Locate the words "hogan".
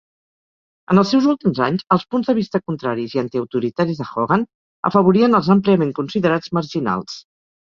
4.09-4.47